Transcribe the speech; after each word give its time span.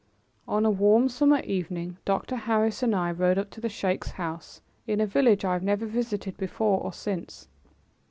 On 0.47 0.65
a 0.65 0.71
warm 0.71 1.09
summer 1.09 1.41
evening, 1.41 1.97
Dr. 2.05 2.35
Harris 2.35 2.81
and 2.81 2.95
I 2.95 3.11
rode 3.11 3.37
up 3.37 3.51
to 3.51 3.61
the 3.61 3.69
sheik's 3.69 4.09
house 4.09 4.59
in 4.87 4.99
a 4.99 5.05
village 5.05 5.45
I 5.45 5.53
have 5.53 5.61
never 5.63 5.85
visited 5.85 6.37
before 6.37 6.79
or 6.81 6.91
since. 6.91 7.47